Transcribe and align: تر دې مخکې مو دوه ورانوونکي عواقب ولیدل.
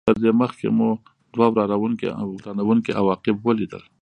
تر 0.09 0.15
دې 0.23 0.31
مخکې 0.41 0.67
مو 0.77 0.89
دوه 1.33 1.47
ورانوونکي 2.59 2.97
عواقب 2.99 3.35
ولیدل. 3.47 3.83